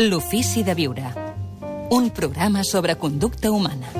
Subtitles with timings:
[0.00, 1.10] L'ofici de viure.
[1.92, 3.90] Un programa sobre conducta humana.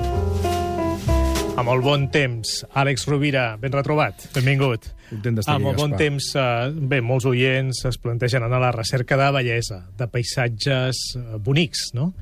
[1.61, 4.87] Amb el bon temps, Àlex Rovira, ben retrobat, benvingut.
[5.11, 5.99] Content d'estar Amb aquí, el bon Gaspar.
[6.07, 11.03] temps, eh, bé, molts oients es plantegen anar a la recerca de bellesa, de paisatges
[11.19, 12.15] eh, bonics, no?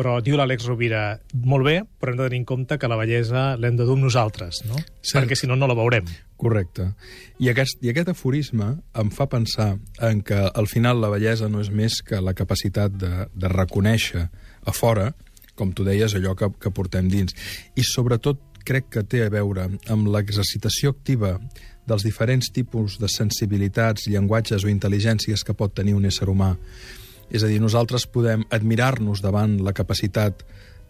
[0.00, 1.04] Però diu l'Àlex Rovira,
[1.44, 4.06] molt bé, però hem de tenir en compte que la bellesa l'hem de dur amb
[4.06, 4.78] nosaltres, no?
[5.02, 5.18] Cert.
[5.18, 6.08] Perquè si no, no la veurem.
[6.40, 6.86] Correcte.
[7.36, 9.74] I aquest, I aquest aforisme em fa pensar
[10.08, 14.24] en que al final la bellesa no és més que la capacitat de, de reconèixer
[14.64, 15.10] a fora,
[15.58, 17.36] com tu deies, allò que, que portem dins.
[17.76, 21.36] I sobretot crec que té a veure amb l'exercitació activa
[21.90, 26.54] dels diferents tipus de sensibilitats, llenguatges o intel·ligències que pot tenir un ésser humà.
[27.30, 30.44] És a dir, nosaltres podem admirar-nos davant la capacitat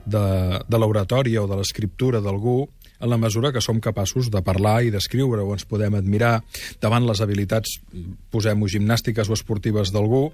[0.05, 0.25] de,
[0.67, 2.65] de l'oratòria o de l'escriptura d'algú
[3.01, 6.43] en la mesura que som capaços de parlar i d'escriure o ens podem admirar
[6.83, 7.79] davant les habilitats,
[8.31, 10.27] posem-ho, gimnàstiques o esportives d'algú,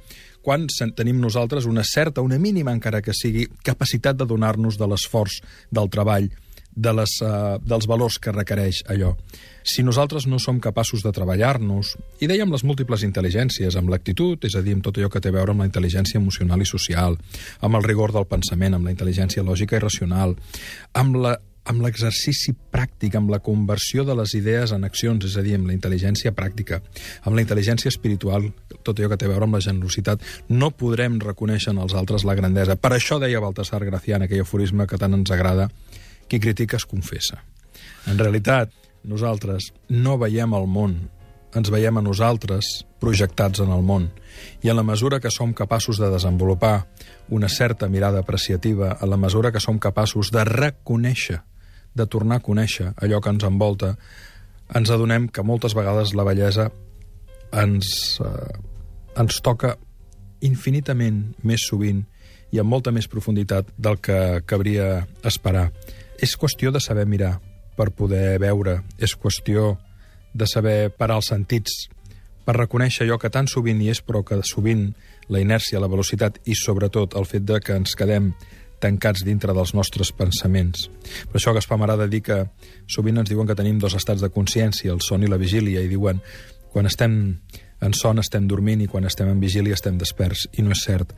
[0.42, 0.66] quan
[0.98, 5.38] tenim nosaltres una certa, una mínima encara que sigui, capacitat de donar-nos de l'esforç,
[5.70, 6.28] del treball,
[6.76, 9.14] de les, uh, dels valors que requereix allò.
[9.66, 14.54] Si nosaltres no som capaços de treballar-nos, i dèiem les múltiples intel·ligències, amb l'actitud, és
[14.54, 17.18] a dir, amb tot allò que té a veure amb la intel·ligència emocional i social,
[17.64, 20.36] amb el rigor del pensament, amb la intel·ligència lògica i racional,
[20.94, 21.34] amb la
[21.66, 25.66] amb l'exercici pràctic, amb la conversió de les idees en accions, és a dir, amb
[25.66, 26.80] la intel·ligència pràctica,
[27.26, 28.48] amb la intel·ligència espiritual,
[28.86, 32.22] tot allò que té a veure amb la generositat, no podrem reconèixer en els altres
[32.22, 32.78] la grandesa.
[32.78, 35.68] Per això deia Baltasar Gracián, aquell aforisme que tant ens agrada,
[36.28, 37.42] qui critica es confessa.
[38.06, 38.72] En realitat,
[39.06, 40.96] nosaltres no veiem el món,
[41.56, 44.10] ens veiem a nosaltres projectats en el món.
[44.62, 46.86] I en la mesura que som capaços de desenvolupar
[47.28, 51.40] una certa mirada apreciativa, en la mesura que som capaços de reconèixer,
[51.94, 53.94] de tornar a conèixer allò que ens envolta,
[54.74, 56.70] ens adonem que moltes vegades la bellesa
[57.52, 58.58] ens, eh,
[59.16, 59.76] ens toca
[60.44, 62.04] infinitament més sovint
[62.52, 65.70] i amb molta més profunditat del que cabria esperar.
[66.22, 67.36] És qüestió de saber mirar
[67.76, 69.74] per poder veure, és qüestió
[70.36, 71.86] de saber parar els sentits,
[72.46, 74.92] per reconèixer allò que tan sovint hi és, però que sovint
[75.32, 78.30] la inèrcia, la velocitat i, sobretot, el fet de que ens quedem
[78.80, 80.86] tancats dintre dels nostres pensaments.
[81.32, 82.42] Per això Gaspar m'agrada dir que
[82.92, 85.90] sovint ens diuen que tenim dos estats de consciència, el son i la vigília, i
[85.90, 86.20] diuen
[86.72, 87.16] quan estem
[87.80, 91.12] en son estem dormint i quan estem en vigília estem desperts, i no és cert.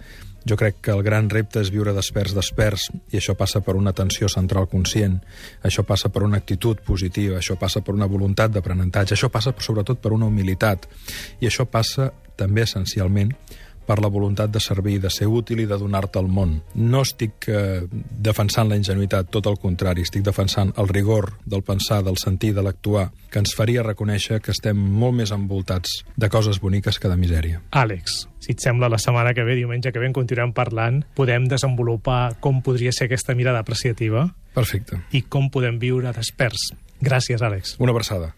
[0.49, 3.91] Jo crec que el gran repte és viure desperts desperts, i això passa per una
[3.95, 5.19] atenció central conscient,
[5.63, 10.01] això passa per una actitud positiva, això passa per una voluntat d'aprenentatge, això passa sobretot
[10.03, 10.89] per una humilitat,
[11.41, 13.35] i això passa també essencialment
[13.89, 16.59] per la voluntat de servir, de ser útil i de donar-te al món.
[16.77, 22.03] No estic eh, defensant la ingenuïtat, tot el contrari, estic defensant el rigor del pensar,
[22.05, 26.61] del sentir, de l'actuar, que ens faria reconèixer que estem molt més envoltats de coses
[26.61, 27.63] boniques que de misèria.
[27.73, 31.49] Àlex, si et sembla, la setmana que ve, diumenge que ve, en continuem parlant, podem
[31.49, 35.01] desenvolupar com podria ser aquesta mirada apreciativa Perfecte.
[35.17, 36.75] i com podem viure desperts.
[37.01, 37.79] Gràcies, Àlex.
[37.79, 38.35] Una abraçada.